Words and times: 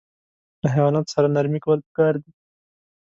له 0.61 0.67
حیواناتو 0.75 1.13
سره 1.15 1.27
نرمي 1.35 1.59
کول 1.65 1.79
پکار 1.87 2.13
دي. 2.23 2.31